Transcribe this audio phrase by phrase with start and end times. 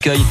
[0.00, 0.24] accueille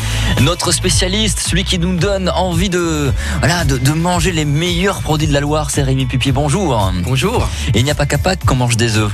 [0.44, 5.28] notre spécialiste, celui qui nous donne envie de, voilà, de, de manger les meilleurs produits
[5.28, 6.32] de la Loire, c'est Rémi Pupier.
[6.32, 6.90] Bonjour.
[7.04, 7.50] Bonjour.
[7.74, 9.12] Et il n'y a pas qu'à Pâques qu'on mange des œufs.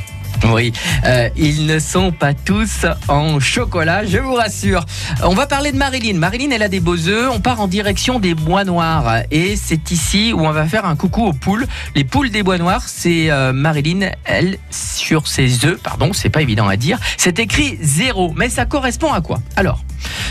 [0.47, 0.71] Oui,
[1.05, 4.85] euh, ils ne sont pas tous en chocolat, je vous rassure.
[5.23, 6.19] On va parler de Marilyn.
[6.19, 7.31] Marilyn, elle a des beaux œufs.
[7.33, 9.23] On part en direction des bois noirs.
[9.31, 11.65] Et c'est ici où on va faire un coucou aux poules.
[11.95, 16.43] Les poules des bois noirs, c'est euh, Marilyn, elle, sur ses œufs, pardon, c'est pas
[16.43, 16.99] évident à dire.
[17.17, 19.39] C'est écrit zéro, mais ça correspond à quoi?
[19.55, 19.79] Alors,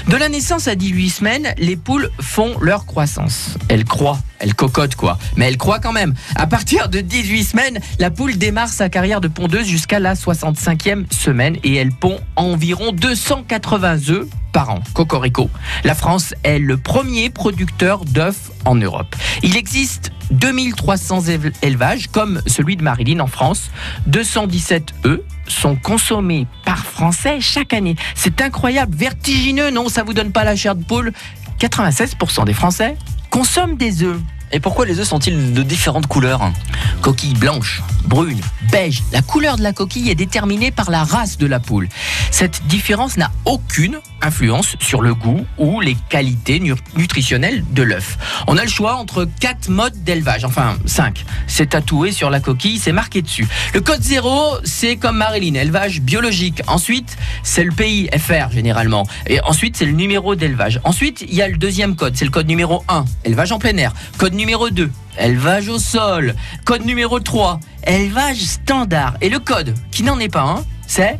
[0.08, 3.56] de la naissance à 18 semaines, les poules font leur croissance.
[3.68, 6.14] Elles croient, elles cocotent quoi, mais elles croient quand même.
[6.34, 11.04] À partir de 18 semaines, la poule démarre sa carrière de pondeuse jusqu'à la 65e
[11.12, 14.80] semaine et elle pond environ 280 œufs par an.
[14.92, 15.48] Cocorico.
[15.84, 19.16] La France est le premier producteur d'œufs en Europe.
[19.42, 23.70] Il existe 2300 éve- élevages comme celui de Marilyn en France.
[24.08, 27.96] 217 œufs sont consommés par Français chaque année.
[28.14, 31.12] C'est incroyable, vertigineux, non Ça vous donne pas la chair de poule
[31.58, 32.96] 96% des Français
[33.30, 34.20] consomment des œufs.
[34.54, 36.52] Et pourquoi les œufs sont-ils de différentes couleurs
[37.00, 39.02] Coquille blanche, brune, beige.
[39.12, 41.88] La couleur de la coquille est déterminée par la race de la poule.
[42.30, 48.18] Cette différence n'a aucune influence sur le goût ou les qualités nu- nutritionnelles de l'œuf.
[48.46, 51.24] On a le choix entre quatre modes d'élevage, enfin cinq.
[51.46, 53.48] C'est tatoué sur la coquille, c'est marqué dessus.
[53.74, 56.62] Le code 0, c'est comme Marilyn, élevage biologique.
[56.66, 59.06] Ensuite, c'est le pays FR généralement.
[59.26, 60.80] Et ensuite, c'est le numéro d'élevage.
[60.84, 63.76] Ensuite, il y a le deuxième code, c'est le code numéro 1, élevage en plein
[63.76, 63.92] air.
[64.18, 66.34] Code numéro 2, élevage au sol.
[66.64, 69.14] Code numéro 3, élevage standard.
[69.20, 71.18] Et le code, qui n'en est pas un, c'est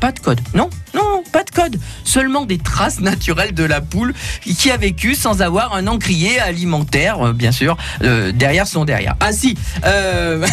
[0.00, 0.40] pas de code.
[0.54, 1.78] Non, non, pas de code.
[2.04, 7.26] Seulement des traces naturelles de la poule qui a vécu sans avoir un encrier alimentaire,
[7.26, 9.14] euh, bien sûr, euh, derrière son derrière.
[9.20, 10.46] Ah si, euh,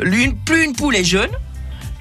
[0.44, 1.30] plus une poule est jeune,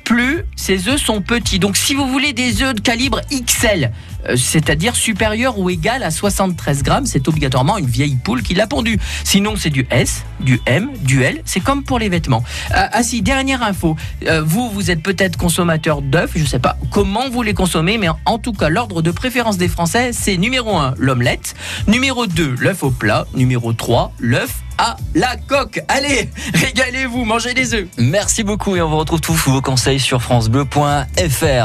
[0.03, 1.59] plus ses œufs sont petits.
[1.59, 3.91] Donc si vous voulez des œufs de calibre XL,
[4.35, 8.99] c'est-à-dire supérieur ou égal à 73 grammes, c'est obligatoirement une vieille poule qui l'a pondu.
[9.23, 12.43] Sinon c'est du S, du M, du L, c'est comme pour les vêtements.
[12.71, 13.95] Ah, ah si, dernière info,
[14.27, 18.09] Euh, vous, vous êtes peut-être consommateur d'œufs, je sais pas comment vous les consommez, mais
[18.09, 21.55] en, en tout cas l'ordre de préférence des Français, c'est numéro 1, l'omelette,
[21.87, 25.81] numéro 2, l'œuf au plat, numéro 3, l'œuf à la coque.
[25.87, 27.87] Allez, régalez-vous, mangez des œufs.
[27.97, 31.61] Merci beaucoup et on vous retrouve tous vos conseils sur francebleu.fr.